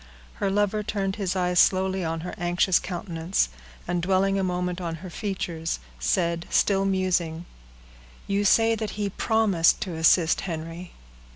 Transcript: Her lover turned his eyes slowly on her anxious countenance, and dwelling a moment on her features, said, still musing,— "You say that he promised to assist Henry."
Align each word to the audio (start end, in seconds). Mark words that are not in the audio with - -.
Her 0.41 0.49
lover 0.49 0.81
turned 0.81 1.17
his 1.17 1.35
eyes 1.35 1.59
slowly 1.59 2.03
on 2.03 2.21
her 2.21 2.33
anxious 2.39 2.79
countenance, 2.79 3.49
and 3.87 4.01
dwelling 4.01 4.39
a 4.39 4.43
moment 4.43 4.81
on 4.81 4.95
her 5.05 5.11
features, 5.11 5.77
said, 5.99 6.47
still 6.49 6.85
musing,— 6.85 7.45
"You 8.25 8.43
say 8.43 8.73
that 8.73 8.89
he 8.97 9.11
promised 9.11 9.79
to 9.81 9.93
assist 9.93 10.41
Henry." 10.41 10.93